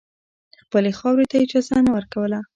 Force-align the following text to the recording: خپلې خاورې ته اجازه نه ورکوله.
خپلې 0.63 0.91
خاورې 0.99 1.25
ته 1.31 1.35
اجازه 1.43 1.75
نه 1.85 1.91
ورکوله. 1.97 2.39